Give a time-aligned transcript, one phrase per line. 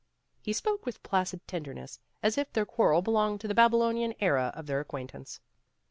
[0.41, 4.65] He spoke with placid tenderness, as if their quarrel belonged to the Babylonian era of
[4.65, 5.39] their acquaintance.